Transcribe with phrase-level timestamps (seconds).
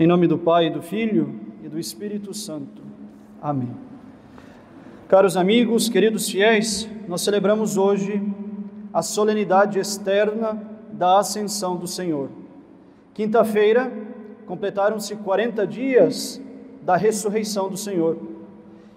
[0.00, 2.82] Em nome do Pai, do Filho e do Espírito Santo.
[3.42, 3.74] Amém.
[5.08, 8.22] Caros amigos, queridos fiéis, nós celebramos hoje
[8.94, 12.28] a solenidade externa da Ascensão do Senhor.
[13.12, 13.92] Quinta-feira,
[14.46, 16.40] completaram-se 40 dias
[16.80, 18.18] da ressurreição do Senhor.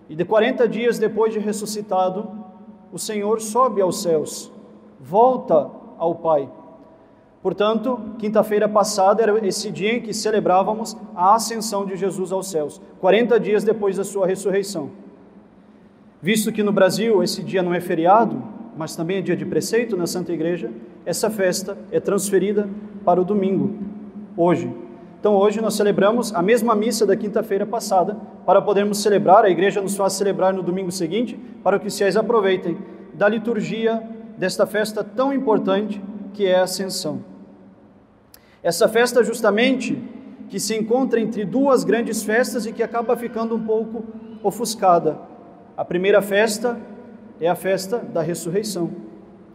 [0.07, 2.29] E de 40 dias depois de ressuscitado,
[2.93, 4.51] o Senhor sobe aos céus,
[4.99, 6.47] volta ao Pai.
[7.41, 12.79] Portanto, quinta-feira passada era esse dia em que celebrávamos a ascensão de Jesus aos céus,
[12.99, 14.91] 40 dias depois da sua ressurreição.
[16.21, 18.41] Visto que no Brasil esse dia não é feriado,
[18.77, 20.71] mas também é dia de preceito na Santa Igreja,
[21.03, 22.69] essa festa é transferida
[23.03, 23.73] para o domingo,
[24.37, 24.71] hoje.
[25.19, 29.81] Então hoje nós celebramos a mesma missa da quinta-feira passada, para podermos celebrar, a igreja
[29.81, 32.77] nos faz celebrar no domingo seguinte, para que vocês aproveitem
[33.15, 34.01] da liturgia
[34.37, 35.99] desta festa tão importante
[36.33, 37.30] que é a Ascensão.
[38.63, 39.97] Essa festa, justamente,
[40.47, 44.03] que se encontra entre duas grandes festas e que acaba ficando um pouco
[44.43, 45.17] ofuscada.
[45.75, 46.79] A primeira festa
[47.39, 48.91] é a festa da ressurreição.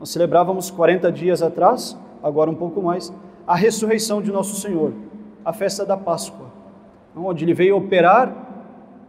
[0.01, 3.13] Nós celebrávamos 40 dias atrás, agora um pouco mais,
[3.47, 4.93] a ressurreição de nosso Senhor,
[5.45, 6.47] a festa da Páscoa,
[7.15, 8.35] onde ele veio operar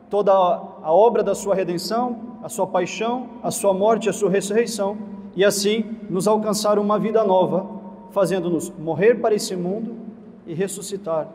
[0.09, 4.95] toda a obra da sua redenção, a sua paixão, a sua morte, a sua ressurreição,
[5.35, 7.76] e assim nos alcançar uma vida nova
[8.11, 9.95] fazendo-nos morrer para esse mundo
[10.45, 11.27] e ressuscitar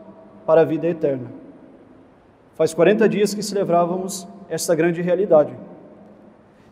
[0.45, 1.27] para a vida eterna.
[2.55, 5.53] Faz 40 dias que celebrávamos esta grande realidade.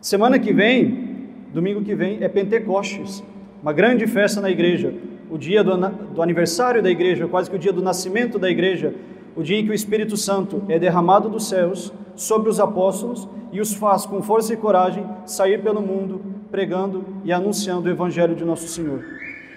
[0.00, 3.22] Semana que vem, domingo que vem, é Pentecostes,
[3.62, 4.94] uma grande festa na igreja,
[5.30, 5.76] o dia do,
[6.14, 8.94] do aniversário da igreja, quase que o dia do nascimento da igreja,
[9.34, 13.60] o dia em que o Espírito Santo é derramado dos céus sobre os apóstolos e
[13.60, 16.20] os faz com força e coragem sair pelo mundo
[16.50, 19.02] pregando e anunciando o evangelho de nosso Senhor.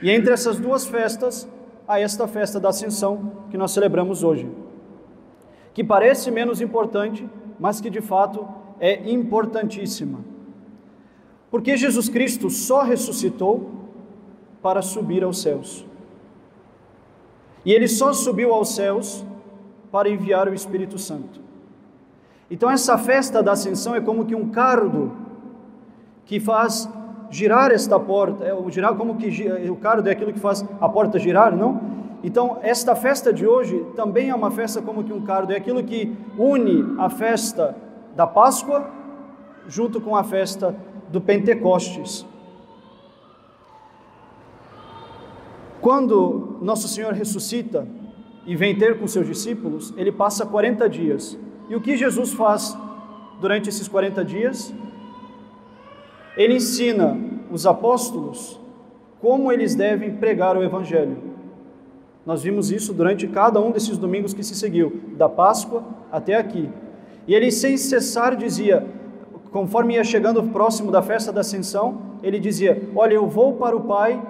[0.05, 1.49] E entre essas duas festas,
[1.88, 4.47] há esta festa da Ascensão que nós celebramos hoje,
[5.73, 7.27] que parece menos importante,
[7.59, 8.47] mas que de fato
[8.79, 10.19] é importantíssima.
[11.49, 13.67] Porque Jesus Cristo só ressuscitou
[14.61, 15.83] para subir aos céus.
[17.65, 19.25] E ele só subiu aos céus
[19.91, 21.41] para enviar o Espírito Santo.
[22.51, 25.13] Então, essa festa da Ascensão é como que um cardo
[26.25, 26.88] que faz
[27.35, 29.29] girar esta porta, é, o girar como que
[29.69, 31.81] o cardo é aquilo que faz a porta girar, não?
[32.23, 35.84] Então, esta festa de hoje também é uma festa como que um cardo, é aquilo
[35.84, 37.75] que une a festa
[38.16, 38.90] da Páscoa
[39.68, 40.74] junto com a festa
[41.09, 42.25] do Pentecostes.
[45.81, 47.85] Quando Nosso Senhor ressuscita
[48.45, 51.38] e vem ter com seus discípulos, ele passa 40 dias.
[51.68, 52.78] E o que Jesus faz
[53.41, 54.74] durante esses 40 dias?
[56.38, 57.18] Ele ensina
[57.51, 58.59] os apóstolos
[59.22, 61.18] como eles devem pregar o Evangelho.
[62.25, 66.69] Nós vimos isso durante cada um desses domingos que se seguiu, da Páscoa até aqui.
[67.28, 68.85] E ele, sem cessar, dizia,
[69.51, 73.81] conforme ia chegando próximo da festa da Ascensão, ele dizia: Olha, eu vou para o
[73.81, 74.22] Pai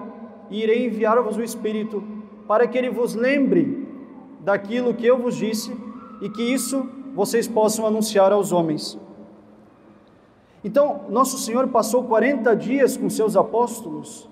[0.50, 2.02] e irei enviar-vos o Espírito,
[2.46, 3.86] para que ele vos lembre
[4.40, 5.74] daquilo que eu vos disse
[6.22, 8.98] e que isso vocês possam anunciar aos homens.
[10.66, 14.28] Então, nosso Senhor passou 40 dias com seus apóstolos,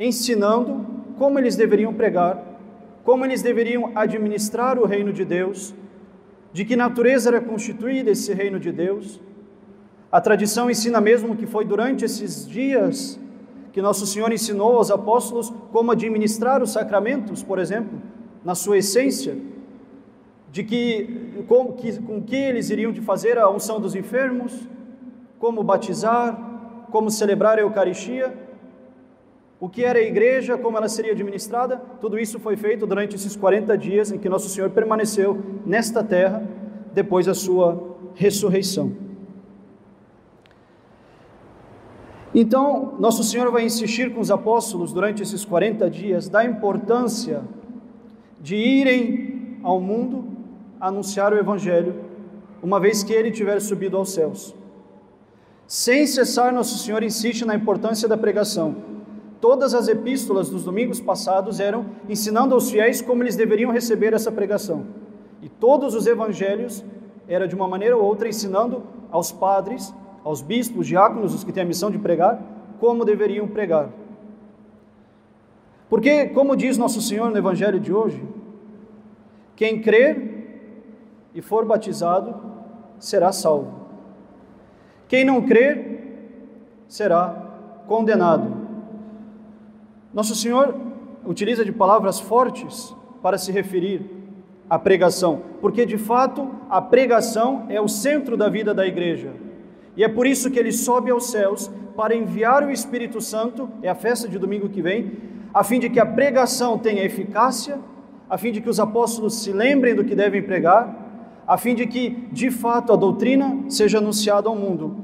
[0.00, 0.86] ensinando
[1.18, 2.42] como eles deveriam pregar,
[3.04, 5.74] como eles deveriam administrar o reino de Deus,
[6.54, 9.20] de que natureza era constituída esse reino de Deus.
[10.10, 13.20] A tradição ensina mesmo que foi durante esses dias
[13.70, 18.00] que nosso Senhor ensinou aos apóstolos como administrar os sacramentos, por exemplo,
[18.42, 19.36] na sua essência,
[20.50, 24.66] de que com que, com que eles iriam de fazer a unção dos enfermos,
[25.44, 28.34] como batizar, como celebrar a Eucaristia,
[29.60, 33.36] o que era a igreja, como ela seria administrada, tudo isso foi feito durante esses
[33.36, 36.42] 40 dias em que Nosso Senhor permaneceu nesta terra
[36.94, 38.96] depois da sua ressurreição.
[42.34, 47.42] Então, Nosso Senhor vai insistir com os apóstolos durante esses 40 dias da importância
[48.40, 50.24] de irem ao mundo
[50.80, 51.96] anunciar o Evangelho,
[52.62, 54.63] uma vez que ele tiver subido aos céus.
[55.66, 58.76] Sem cessar, Nosso Senhor insiste na importância da pregação.
[59.40, 64.30] Todas as epístolas dos domingos passados eram ensinando aos fiéis como eles deveriam receber essa
[64.30, 64.86] pregação.
[65.42, 66.84] E todos os evangelhos
[67.26, 71.62] era de uma maneira ou outra ensinando aos padres, aos bispos, diáconos, os que têm
[71.62, 72.42] a missão de pregar,
[72.78, 73.90] como deveriam pregar.
[75.88, 78.22] Porque, como diz Nosso Senhor no evangelho de hoje,
[79.54, 82.34] quem crer e for batizado
[82.98, 83.83] será salvo.
[85.08, 85.94] Quem não crer
[86.88, 88.64] será condenado.
[90.12, 90.74] Nosso Senhor
[91.26, 94.02] utiliza de palavras fortes para se referir
[94.68, 99.32] a pregação, porque de fato a pregação é o centro da vida da igreja.
[99.96, 103.88] E é por isso que ele sobe aos céus para enviar o Espírito Santo, é
[103.88, 105.12] a festa de domingo que vem,
[105.52, 107.78] a fim de que a pregação tenha eficácia,
[108.28, 111.03] a fim de que os apóstolos se lembrem do que devem pregar,
[111.46, 114.96] a fim de que, de fato, a doutrina seja anunciada ao mundo.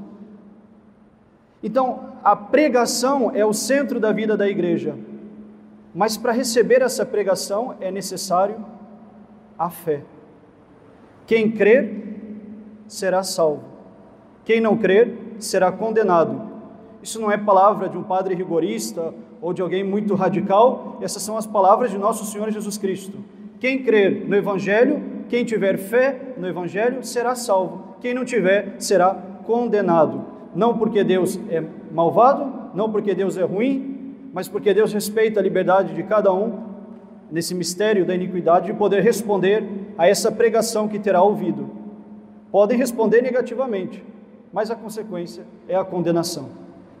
[1.63, 4.95] Então, a pregação é o centro da vida da igreja.
[5.93, 8.55] Mas para receber essa pregação é necessário
[9.57, 10.03] a fé.
[11.27, 12.11] Quem crer
[12.87, 13.63] será salvo.
[14.43, 16.49] Quem não crer será condenado.
[17.03, 21.35] Isso não é palavra de um padre rigorista ou de alguém muito radical, essas são
[21.35, 23.17] as palavras de nosso Senhor Jesus Cristo.
[23.59, 27.95] Quem crer no Evangelho, quem tiver fé no Evangelho, será salvo.
[28.01, 29.13] Quem não tiver, será
[29.45, 30.25] condenado.
[30.53, 35.43] Não porque Deus é malvado, não porque Deus é ruim, mas porque Deus respeita a
[35.43, 36.59] liberdade de cada um
[37.31, 39.63] nesse mistério da iniquidade de poder responder
[39.97, 41.69] a essa pregação que terá ouvido.
[42.51, 44.03] Podem responder negativamente,
[44.51, 46.49] mas a consequência é a condenação.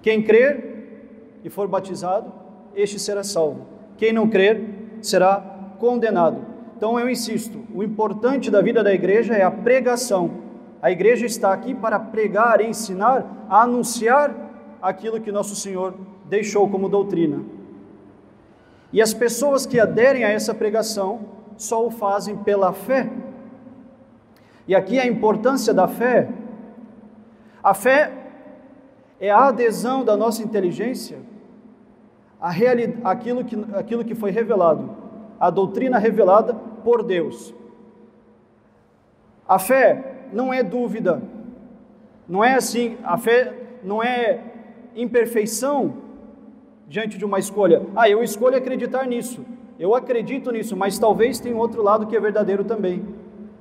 [0.01, 2.31] Quem crer e for batizado,
[2.73, 3.65] este será salvo.
[3.97, 4.63] Quem não crer
[5.01, 6.50] será condenado.
[6.81, 10.31] Então eu insisto, o importante da vida da igreja é a pregação.
[10.81, 14.33] A igreja está aqui para pregar, ensinar, anunciar
[14.81, 15.93] aquilo que nosso Senhor
[16.25, 17.43] deixou como doutrina.
[18.91, 21.19] E as pessoas que aderem a essa pregação
[21.55, 23.11] só o fazem pela fé.
[24.67, 26.29] E aqui a importância da fé.
[27.63, 28.11] A fé
[29.19, 31.19] é a adesão da nossa inteligência
[32.41, 32.49] a
[33.03, 34.89] aquilo, que, aquilo que foi revelado,
[35.39, 37.53] a doutrina revelada por Deus.
[39.47, 41.21] A fé não é dúvida,
[42.27, 44.39] não é assim, a fé não é
[44.95, 45.93] imperfeição
[46.87, 47.81] diante de uma escolha.
[47.95, 49.45] Ah, eu escolho acreditar nisso,
[49.79, 53.03] eu acredito nisso, mas talvez tenha outro lado que é verdadeiro também.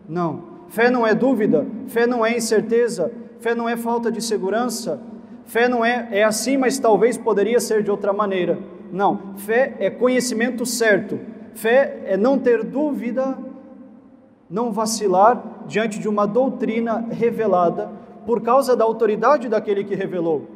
[0.09, 0.51] Não.
[0.69, 5.01] Fé não é dúvida, fé não é incerteza, fé não é falta de segurança,
[5.45, 8.59] fé não é, é assim, mas talvez poderia ser de outra maneira.
[8.93, 9.35] Não.
[9.37, 11.19] Fé é conhecimento certo,
[11.55, 13.39] fé é não ter dúvida,
[14.49, 17.91] não vacilar diante de uma doutrina revelada
[18.27, 20.47] por causa da autoridade daquele que revelou.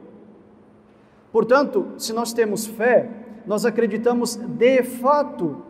[1.32, 3.10] Portanto, se nós temos fé,
[3.46, 5.62] nós acreditamos de fato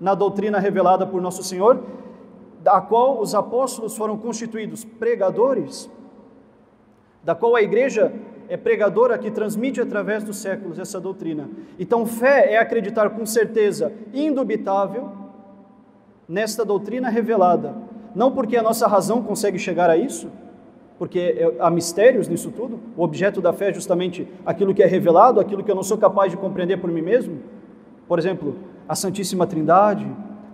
[0.00, 1.82] na doutrina revelada por nosso Senhor,
[2.62, 5.90] da qual os apóstolos foram constituídos pregadores,
[7.22, 8.12] da qual a igreja
[8.48, 11.48] é pregadora que transmite através dos séculos essa doutrina.
[11.78, 15.10] Então, fé é acreditar com certeza indubitável
[16.28, 17.74] nesta doutrina revelada,
[18.14, 20.30] não porque a nossa razão consegue chegar a isso,
[20.98, 22.80] porque é, há mistérios nisso tudo.
[22.96, 25.96] O objeto da fé é justamente aquilo que é revelado, aquilo que eu não sou
[25.96, 27.38] capaz de compreender por mim mesmo.
[28.08, 28.56] Por exemplo,
[28.88, 30.06] a Santíssima Trindade,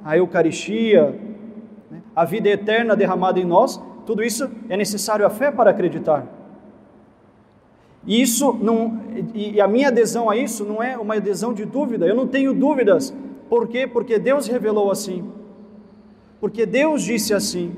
[0.05, 1.19] a Eucaristia,
[1.91, 2.02] né?
[2.14, 6.26] a vida eterna derramada em nós, tudo isso é necessário a fé para acreditar.
[8.06, 9.01] E isso não,
[9.35, 12.06] e a minha adesão a isso não é uma adesão de dúvida.
[12.06, 13.15] Eu não tenho dúvidas.
[13.49, 13.87] Por quê?
[13.87, 15.25] Porque Deus revelou assim.
[16.41, 17.75] Porque Deus disse assim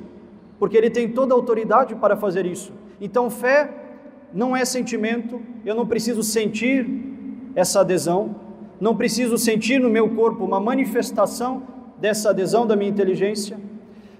[0.59, 2.73] porque Ele tem toda a autoridade para fazer isso.
[3.01, 3.71] Então, fé
[4.33, 6.89] não é sentimento, eu não preciso sentir
[7.55, 8.35] essa adesão,
[8.81, 11.63] não preciso sentir no meu corpo uma manifestação
[11.99, 13.59] dessa adesão da minha inteligência.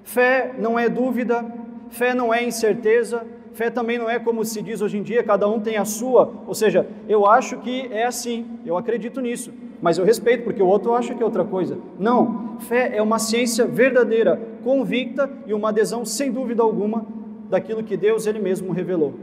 [0.03, 1.45] Fé não é dúvida,
[1.91, 5.49] fé não é incerteza, fé também não é como se diz hoje em dia, cada
[5.49, 9.97] um tem a sua, ou seja, eu acho que é assim, eu acredito nisso, mas
[9.97, 11.79] eu respeito porque o outro acha que é outra coisa.
[11.99, 17.07] Não, fé é uma ciência verdadeira, convicta e uma adesão sem dúvida alguma
[17.49, 19.15] daquilo que Deus ele mesmo revelou.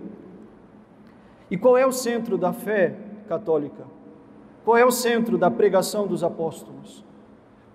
[1.51, 2.95] E qual é o centro da fé
[3.29, 3.83] católica?
[4.65, 7.05] Qual é o centro da pregação dos apóstolos?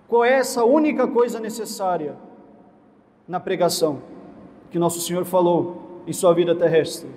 [0.09, 2.17] Qual é essa única coisa necessária
[3.25, 4.01] na pregação
[4.69, 7.07] que nosso Senhor falou em sua vida terrestre?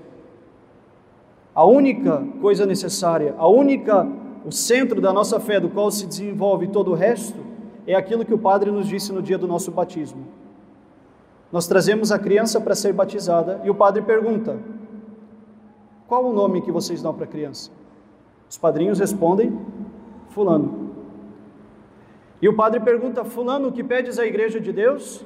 [1.55, 4.07] A única coisa necessária, a única
[4.45, 7.39] o centro da nossa fé, do qual se desenvolve todo o resto,
[7.87, 10.27] é aquilo que o Padre nos disse no dia do nosso batismo.
[11.53, 14.59] Nós trazemos a criança para ser batizada e o padre pergunta:
[16.09, 17.71] Qual o nome que vocês dão para a criança?
[18.49, 19.59] Os padrinhos respondem:
[20.31, 20.91] Fulano.
[22.41, 25.23] E o padre pergunta: Fulano, o que pedes à igreja de Deus?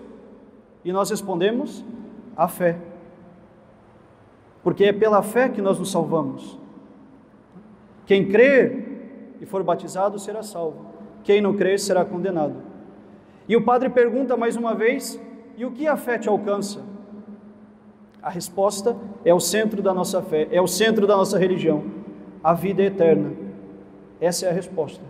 [0.85, 1.85] E nós respondemos:
[2.37, 2.77] A fé.
[4.67, 6.59] Porque é pela fé que nós nos salvamos.
[8.05, 10.87] Quem crer e for batizado será salvo.
[11.23, 12.57] Quem não crer será condenado.
[13.49, 15.21] E o padre pergunta mais uma vez:
[15.57, 16.81] e o que a fé te alcança?
[18.21, 21.85] A resposta é o centro da nossa fé, é o centro da nossa religião,
[22.43, 23.35] a vida eterna.
[24.21, 25.05] Essa é a resposta.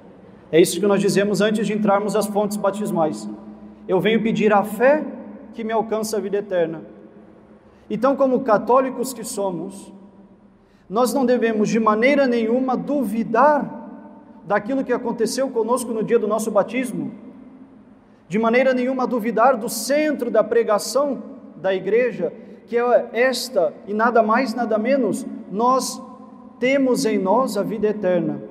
[0.53, 3.27] É isso que nós dizemos antes de entrarmos às fontes batismais.
[3.89, 5.03] Eu venho pedir a fé
[5.55, 6.95] que me alcança a vida eterna.
[7.89, 9.93] Então, como católicos que somos,
[10.89, 13.85] nós não devemos de maneira nenhuma duvidar
[14.45, 17.13] daquilo que aconteceu conosco no dia do nosso batismo,
[18.29, 21.23] de maneira nenhuma duvidar do centro da pregação
[21.57, 22.33] da igreja,
[22.67, 26.03] que é esta e nada mais, nada menos, nós
[26.59, 28.43] temos em nós a vida eterna.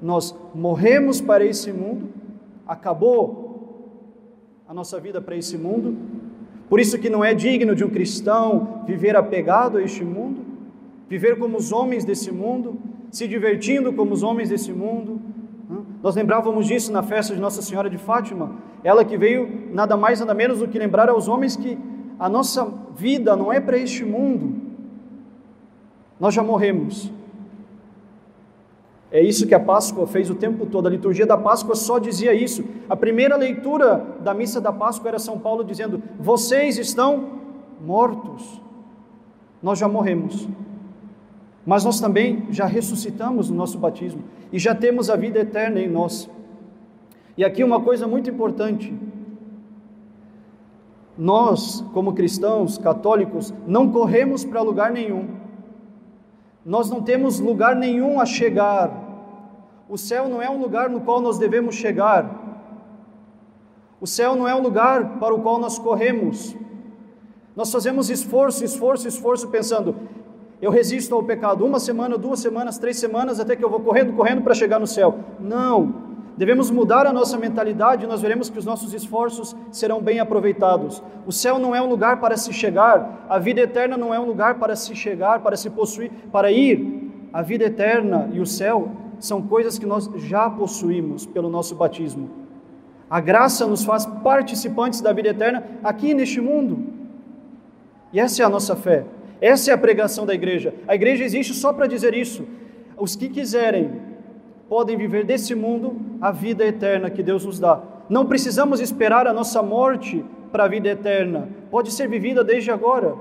[0.00, 2.08] Nós morremos para esse mundo,
[2.66, 3.46] acabou
[4.68, 5.96] a nossa vida para esse mundo,
[6.68, 10.44] por isso que não é digno de um cristão viver apegado a este mundo,
[11.08, 12.78] viver como os homens desse mundo,
[13.10, 15.20] se divertindo como os homens desse mundo.
[16.02, 20.20] Nós lembrávamos disso na festa de Nossa Senhora de Fátima, ela que veio nada mais
[20.20, 21.78] nada menos do que lembrar aos homens que
[22.18, 24.54] a nossa vida não é para este mundo.
[26.18, 27.12] Nós já morremos.
[29.16, 30.86] É isso que a Páscoa fez o tempo todo.
[30.88, 32.62] A liturgia da Páscoa só dizia isso.
[32.86, 37.24] A primeira leitura da missa da Páscoa era São Paulo dizendo: Vocês estão
[37.80, 38.60] mortos.
[39.62, 40.46] Nós já morremos.
[41.64, 45.88] Mas nós também já ressuscitamos no nosso batismo e já temos a vida eterna em
[45.88, 46.28] nós.
[47.38, 48.92] E aqui uma coisa muito importante:
[51.16, 55.26] nós, como cristãos católicos, não corremos para lugar nenhum,
[56.62, 59.05] nós não temos lugar nenhum a chegar.
[59.88, 62.44] O céu não é um lugar no qual nós devemos chegar.
[64.00, 66.56] O céu não é um lugar para o qual nós corremos.
[67.54, 69.94] Nós fazemos esforço, esforço, esforço, pensando:
[70.60, 74.12] eu resisto ao pecado uma semana, duas semanas, três semanas, até que eu vou correndo,
[74.12, 75.18] correndo para chegar no céu.
[75.40, 80.20] Não, Devemos mudar a nossa mentalidade e nós veremos que os nossos esforços serão bem
[80.20, 81.02] aproveitados.
[81.26, 84.26] O céu não é um lugar para se chegar, a vida eterna não é um
[84.26, 87.04] lugar para se chegar, para se possuir, para ir.
[87.32, 92.30] A vida eterna e o céu são coisas que nós já possuímos pelo nosso batismo.
[93.08, 96.92] A graça nos faz participantes da vida eterna aqui neste mundo.
[98.12, 99.04] E essa é a nossa fé.
[99.40, 100.74] Essa é a pregação da igreja.
[100.88, 102.44] A igreja existe só para dizer isso.
[102.98, 104.00] Os que quiserem
[104.68, 107.82] podem viver desse mundo a vida eterna que Deus nos dá.
[108.08, 113.14] Não precisamos esperar a nossa morte para a vida eterna, pode ser vivida desde agora.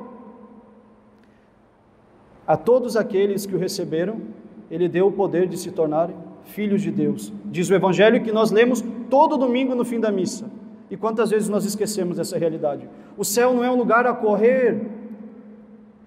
[2.47, 4.21] A todos aqueles que o receberam,
[4.69, 7.33] ele deu o poder de se tornarem filhos de Deus.
[7.45, 10.49] Diz o Evangelho que nós lemos todo domingo no fim da missa.
[10.89, 12.87] E quantas vezes nós esquecemos dessa realidade?
[13.17, 14.81] O céu não é um lugar a correr.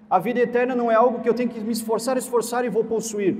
[0.09, 2.83] A vida eterna não é algo que eu tenho que me esforçar, esforçar e vou
[2.83, 3.37] possuir.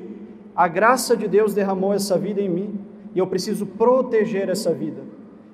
[0.55, 2.79] A graça de Deus derramou essa vida em mim
[3.15, 5.01] e eu preciso proteger essa vida.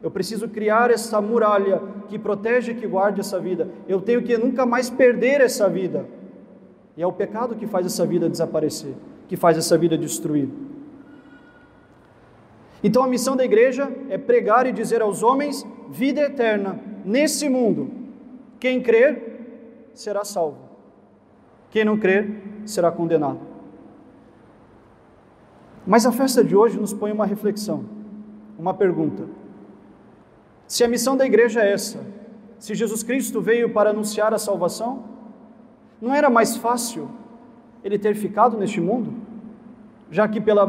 [0.01, 3.69] Eu preciso criar essa muralha que protege e que guarde essa vida.
[3.87, 6.05] Eu tenho que nunca mais perder essa vida.
[6.97, 8.93] E é o pecado que faz essa vida desaparecer,
[9.27, 10.49] que faz essa vida destruir.
[12.83, 17.91] Então a missão da igreja é pregar e dizer aos homens vida eterna nesse mundo.
[18.59, 20.57] Quem crer será salvo.
[21.71, 23.39] Quem não crer será condenado.
[25.85, 27.85] Mas a festa de hoje nos põe uma reflexão,
[28.57, 29.25] uma pergunta.
[30.67, 31.99] Se a missão da igreja é essa,
[32.57, 35.03] se Jesus Cristo veio para anunciar a salvação,
[36.01, 37.09] não era mais fácil
[37.85, 39.13] ele ter ficado neste mundo?
[40.09, 40.67] Já que pela,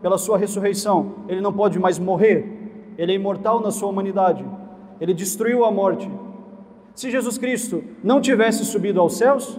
[0.00, 4.44] pela sua ressurreição ele não pode mais morrer, ele é imortal na sua humanidade,
[5.00, 6.08] ele destruiu a morte.
[6.94, 9.58] Se Jesus Cristo não tivesse subido aos céus,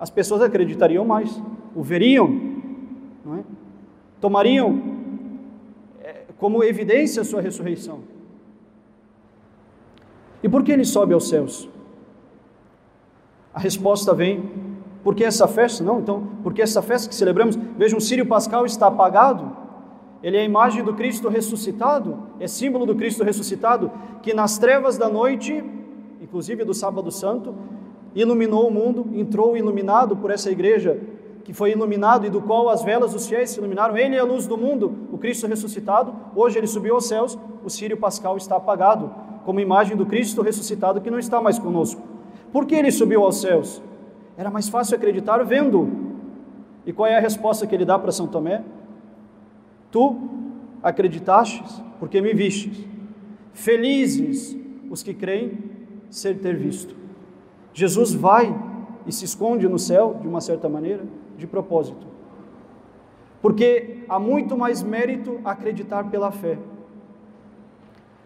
[0.00, 1.40] as pessoas acreditariam mais,
[1.76, 2.28] o veriam,
[3.38, 3.44] é?
[4.20, 4.82] tomariam
[6.02, 8.00] é, como evidência a sua ressurreição.
[10.42, 11.68] E por que ele sobe aos céus?
[13.54, 14.50] A resposta vem,
[15.02, 15.82] porque essa festa?
[15.82, 19.56] Não, então, porque essa festa que celebramos, vejam, o Sírio Pascal está apagado,
[20.22, 23.90] ele é a imagem do Cristo ressuscitado, é símbolo do Cristo ressuscitado,
[24.22, 25.64] que nas trevas da noite,
[26.20, 27.54] inclusive do Sábado Santo,
[28.14, 31.00] iluminou o mundo, entrou iluminado por essa igreja
[31.42, 33.96] que foi iluminado e do qual as velas dos fiéis se iluminaram.
[33.96, 36.14] Ele é a luz do mundo, o Cristo ressuscitado.
[36.36, 39.10] Hoje ele subiu aos céus, o Sírio Pascal está apagado,
[39.44, 42.02] como imagem do Cristo ressuscitado que não está mais conosco.
[42.52, 43.82] Por que ele subiu aos céus?
[44.40, 45.86] Era mais fácil acreditar vendo.
[46.86, 48.64] E qual é a resposta que ele dá para São Tomé?
[49.90, 50.16] Tu
[50.82, 52.86] acreditastes porque me vistes.
[53.52, 54.56] Felizes
[54.88, 55.58] os que creem
[56.08, 56.96] ser ter visto.
[57.74, 58.58] Jesus vai
[59.06, 61.04] e se esconde no céu, de uma certa maneira,
[61.36, 62.06] de propósito.
[63.42, 66.56] Porque há muito mais mérito acreditar pela fé.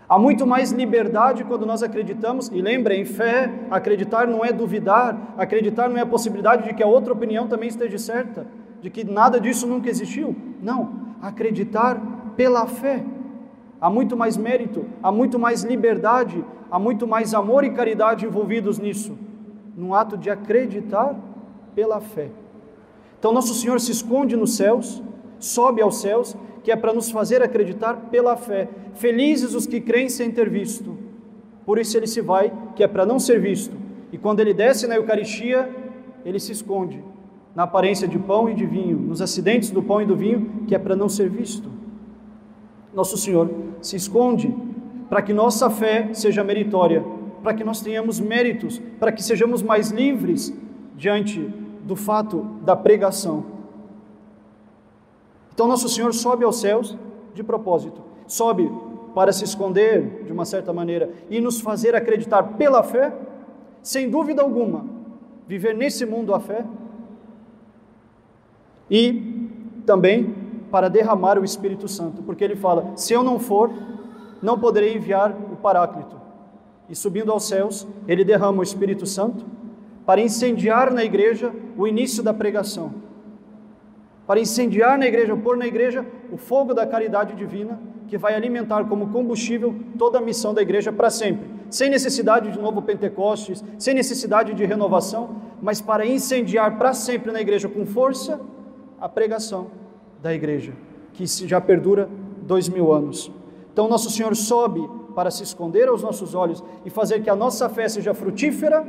[0.06, 5.88] Há muito mais liberdade quando nós acreditamos, e lembrem, fé, acreditar não é duvidar, acreditar
[5.88, 8.46] não é a possibilidade de que a outra opinião também esteja certa,
[8.82, 10.37] de que nada disso nunca existiu.
[10.62, 11.99] Não, acreditar
[12.37, 13.04] pela fé.
[13.80, 18.78] há muito mais mérito, há muito mais liberdade, há muito mais amor e caridade envolvidos
[18.78, 19.16] nisso,
[19.76, 21.14] num ato de acreditar
[21.75, 22.30] pela fé.
[23.18, 25.02] Então, nosso Senhor se esconde nos céus,
[25.38, 28.68] sobe aos céus, que é para nos fazer acreditar pela fé.
[28.94, 30.97] Felizes os que creem sem ter visto.
[31.66, 33.76] Por isso ele se vai, que é para não ser visto.
[34.11, 35.71] E quando ele desce na Eucaristia,
[36.25, 37.04] ele se esconde
[37.54, 40.75] na aparência de pão e de vinho, nos acidentes do pão e do vinho, que
[40.75, 41.71] é para não ser visto.
[42.92, 44.52] Nosso Senhor se esconde
[45.09, 47.04] para que nossa fé seja meritória,
[47.42, 50.52] para que nós tenhamos méritos, para que sejamos mais livres
[50.97, 51.40] diante
[51.85, 53.53] do fato da pregação.
[55.54, 56.99] Então, nosso Senhor sobe aos céus
[57.32, 58.70] de propósito, sobe
[59.14, 63.12] para se esconder de uma certa maneira e nos fazer acreditar pela fé,
[63.80, 64.84] sem dúvida alguma,
[65.46, 66.64] viver nesse mundo a fé
[68.90, 69.49] e
[69.87, 70.34] também
[70.70, 73.70] para derramar o Espírito Santo, porque ele fala: se eu não for,
[74.42, 76.20] não poderei enviar o Paráclito.
[76.88, 79.46] E subindo aos céus, ele derrama o Espírito Santo
[80.04, 82.92] para incendiar na igreja o início da pregação,
[84.26, 88.85] para incendiar na igreja, pôr na igreja o fogo da caridade divina, que vai alimentar
[88.85, 93.95] como combustível toda a missão da igreja para sempre, sem necessidade de novo Pentecostes, sem
[93.95, 98.40] necessidade de renovação, mas para incendiar para sempre na igreja com força
[99.00, 99.69] a pregação
[100.23, 100.73] da igreja,
[101.12, 102.09] que já perdura
[102.43, 103.31] dois mil anos.
[103.73, 107.69] Então, nosso Senhor sobe para se esconder aos nossos olhos e fazer que a nossa
[107.69, 108.87] fé seja frutífera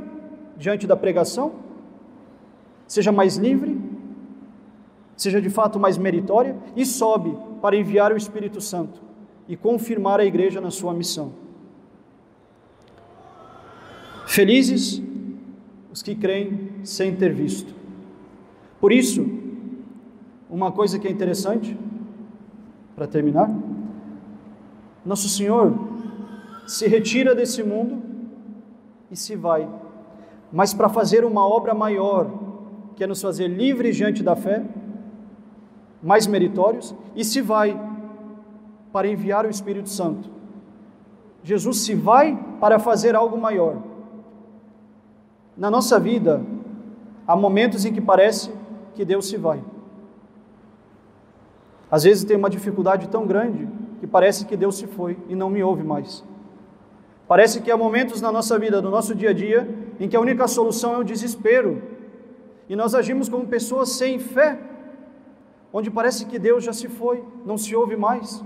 [0.57, 1.53] diante da pregação,
[2.87, 3.79] seja mais livre,
[5.15, 9.01] seja de fato mais meritória, e sobe para enviar o Espírito Santo
[9.47, 11.31] e confirmar a igreja na sua missão.
[14.27, 15.01] Felizes
[15.91, 17.73] os que creem sem ter visto.
[18.81, 19.25] Por isso,
[20.49, 21.77] uma coisa que é interessante,
[22.95, 23.49] para terminar,
[25.05, 25.73] Nosso Senhor
[26.65, 28.01] se retira desse mundo
[29.11, 29.69] e se vai,
[30.51, 32.31] mas para fazer uma obra maior,
[32.95, 34.63] que é nos fazer livres diante da fé,
[36.05, 37.81] mais meritórios, e se vai
[38.93, 40.29] para enviar o Espírito Santo.
[41.43, 43.77] Jesus se vai para fazer algo maior.
[45.57, 46.43] Na nossa vida,
[47.27, 48.51] há momentos em que parece
[48.93, 49.63] que Deus se vai.
[51.89, 53.67] Às vezes tem uma dificuldade tão grande
[53.99, 56.23] que parece que Deus se foi e não me ouve mais.
[57.27, 59.67] Parece que há momentos na nossa vida, no nosso dia a dia,
[59.99, 61.81] em que a única solução é o desespero.
[62.69, 64.59] E nós agimos como pessoas sem fé,
[65.77, 68.41] onde parece que Deus já se foi, não se ouve mais.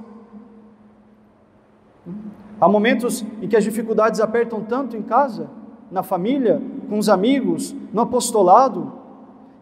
[2.60, 5.48] Há momentos em que as dificuldades apertam tanto em casa,
[5.92, 8.92] na família, com os amigos, no apostolado,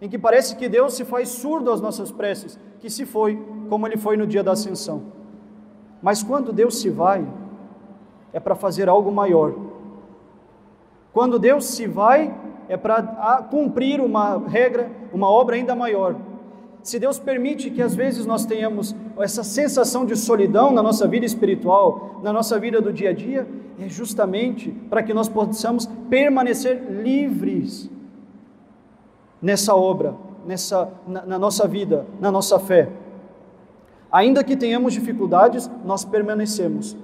[0.02, 3.36] em que parece que Deus se faz surdo às nossas preces, que se foi,
[3.68, 5.04] como ele foi no dia da ascensão.
[6.02, 7.28] Mas quando Deus se vai,
[8.32, 9.54] é para fazer algo maior.
[11.12, 12.34] Quando Deus se vai,
[12.70, 16.16] é para cumprir uma regra, uma obra ainda maior.
[16.88, 21.26] Se Deus permite que às vezes nós tenhamos essa sensação de solidão na nossa vida
[21.26, 23.46] espiritual, na nossa vida do dia a dia,
[23.78, 27.90] é justamente para que nós possamos permanecer livres
[29.42, 32.88] nessa obra, nessa, na, na nossa vida, na nossa fé.
[34.10, 36.96] Ainda que tenhamos dificuldades, nós permanecemos.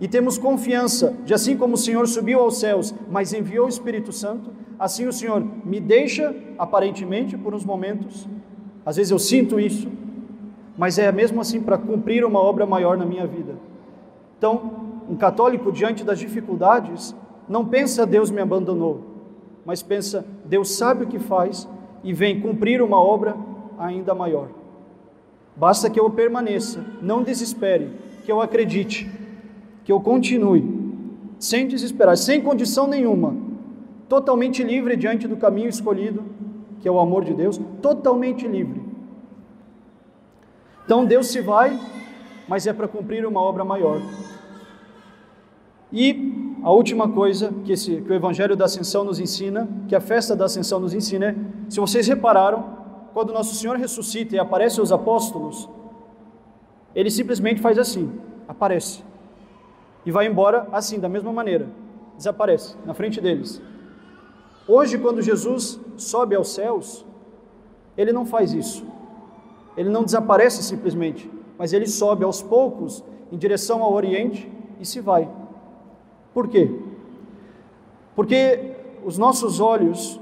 [0.00, 4.12] E temos confiança de assim como o Senhor subiu aos céus, mas enviou o Espírito
[4.12, 8.28] Santo, assim o Senhor me deixa, aparentemente, por uns momentos.
[8.84, 9.88] Às vezes eu sinto isso,
[10.76, 13.54] mas é mesmo assim para cumprir uma obra maior na minha vida.
[14.38, 17.14] Então, um católico, diante das dificuldades,
[17.48, 19.02] não pensa Deus me abandonou,
[19.64, 21.68] mas pensa, Deus sabe o que faz
[22.02, 23.36] e vem cumprir uma obra
[23.78, 24.48] ainda maior.
[25.56, 27.90] Basta que eu permaneça, não desespere,
[28.24, 29.10] que eu acredite,
[29.84, 30.64] que eu continue,
[31.38, 33.34] sem desesperar, sem condição nenhuma,
[34.08, 36.22] totalmente livre diante do caminho escolhido,
[36.80, 38.82] que é o amor de Deus, totalmente livre.
[40.84, 41.78] Então Deus se vai,
[42.48, 44.00] mas é para cumprir uma obra maior.
[45.92, 50.00] E a última coisa que, esse, que o Evangelho da Ascensão nos ensina, que a
[50.00, 51.36] festa da Ascensão nos ensina, é:
[51.68, 52.78] se vocês repararam,
[53.12, 55.68] quando Nosso Senhor ressuscita e aparece aos apóstolos,
[56.94, 58.10] ele simplesmente faz assim,
[58.48, 59.02] aparece.
[60.04, 61.68] E vai embora assim, da mesma maneira,
[62.16, 63.60] desaparece na frente deles.
[64.66, 67.04] Hoje, quando Jesus sobe aos céus,
[67.96, 68.84] ele não faz isso.
[69.76, 75.00] Ele não desaparece simplesmente, mas ele sobe aos poucos em direção ao Oriente e se
[75.00, 75.28] vai.
[76.32, 76.70] Por quê?
[78.14, 78.72] Porque
[79.04, 80.20] os nossos olhos,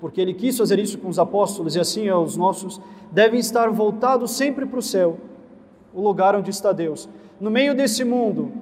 [0.00, 3.70] porque ele quis fazer isso com os apóstolos e assim é os nossos, devem estar
[3.70, 5.18] voltados sempre para o céu,
[5.94, 7.08] o lugar onde está Deus.
[7.40, 8.52] no meio desse mundo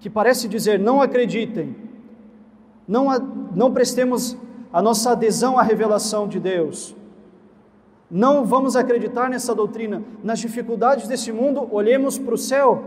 [0.00, 1.74] que parece dizer não acreditem,
[2.86, 3.08] não,
[3.54, 4.36] não prestemos
[4.72, 6.94] a nossa adesão à revelação de Deus,
[8.10, 12.82] não vamos acreditar nessa doutrina, nas dificuldades desse mundo, olhemos para o céu,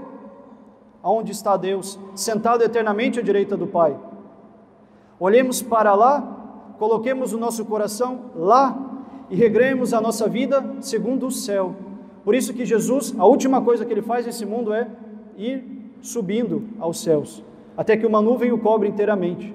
[1.01, 3.97] aonde está Deus, sentado eternamente à direita do Pai.
[5.17, 8.77] Olhemos para lá, coloquemos o nosso coração lá
[9.29, 11.73] e regremos a nossa vida segundo o céu.
[12.25, 14.89] Por isso que Jesus, a última coisa que ele faz nesse mundo é
[15.37, 15.63] ir
[16.01, 17.41] subindo aos céus,
[17.77, 19.53] até que uma nuvem o cobre inteiramente,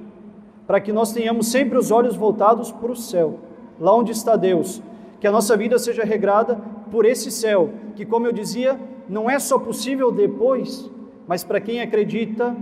[0.68, 3.38] para que nós tenhamos sempre os olhos voltados para o céu,
[3.80, 4.82] lá onde está Deus,
[5.18, 6.56] que a nossa vida seja regrada
[6.90, 8.78] por esse céu, que, como eu dizia,
[9.08, 10.90] não é só possível depois,
[11.26, 12.54] mas para quem acredita,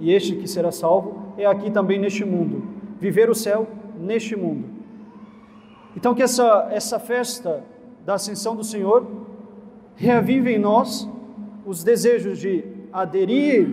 [0.00, 2.64] e este que será salvo, é aqui também neste mundo,
[2.98, 4.64] viver o céu neste mundo.
[5.96, 7.62] Então, que essa, essa festa
[8.04, 9.06] da ascensão do Senhor
[9.94, 11.08] reavive em nós
[11.64, 13.68] os desejos de aderir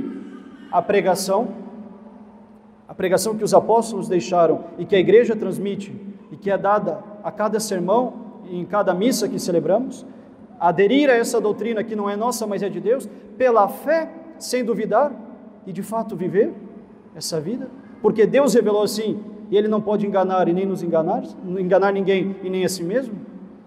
[0.72, 1.48] à pregação,
[2.90, 5.96] a pregação que os apóstolos deixaram e que a igreja transmite
[6.32, 8.14] e que é dada a cada sermão
[8.50, 10.04] em cada missa que celebramos,
[10.60, 14.66] aderir a essa doutrina que não é nossa, mas é de Deus, pela fé, sem
[14.66, 15.12] duvidar
[15.68, 16.52] e de fato viver
[17.16, 17.70] essa vida,
[18.02, 19.20] porque Deus revelou assim,
[19.52, 22.70] e Ele não pode enganar e nem nos enganar, não enganar ninguém e nem a
[22.70, 23.14] si mesmo,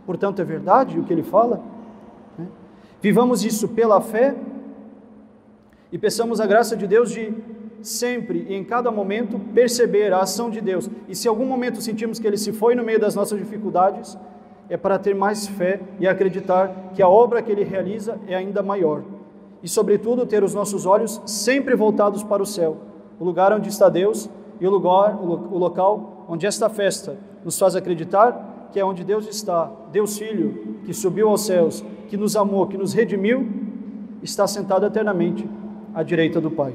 [0.04, 1.62] portanto é verdade o que Ele fala.
[2.36, 2.46] Né?
[3.00, 4.34] Vivamos isso pela fé
[5.92, 7.32] e peçamos a graça de Deus de
[7.82, 10.88] sempre e em cada momento perceber a ação de Deus.
[11.08, 14.16] E se algum momento sentimos que Ele se foi no meio das nossas dificuldades,
[14.68, 18.62] é para ter mais fé e acreditar que a obra que ele realiza é ainda
[18.62, 19.02] maior.
[19.62, 22.78] E, sobretudo, ter os nossos olhos sempre voltados para o céu,
[23.20, 27.76] o lugar onde está Deus e o lugar, o local onde esta festa nos faz
[27.76, 29.70] acreditar que é onde Deus está.
[29.92, 33.46] Deus Filho, que subiu aos céus, que nos amou, que nos redimiu,
[34.22, 35.46] está sentado eternamente
[35.94, 36.74] à direita do Pai.